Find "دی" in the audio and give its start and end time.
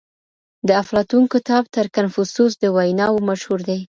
3.67-3.79